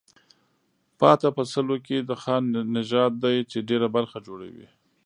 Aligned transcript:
پاتې 0.99 1.29
په 1.37 1.43
سلو 1.53 1.75
کې 1.85 1.97
د 2.01 2.11
خان 2.21 2.43
نژاد 2.75 3.11
دی 3.23 3.37
چې 3.51 3.57
ډېره 3.69 3.87
برخه 3.95 4.17
جوړوي. 4.27 4.67